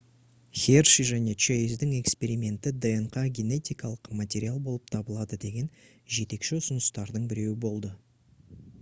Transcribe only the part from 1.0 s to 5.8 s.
және чейздің эксперименті днқ генетикалық материал болып табылады деген